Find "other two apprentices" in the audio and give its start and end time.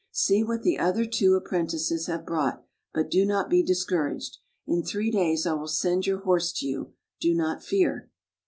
0.79-2.07